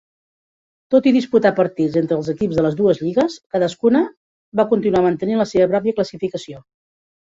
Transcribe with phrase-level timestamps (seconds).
[0.95, 4.01] Tot i disputar partits entre els equips de les dues lligues, cadascuna
[4.61, 6.65] va continuar mantenint la seva pròpia classificació.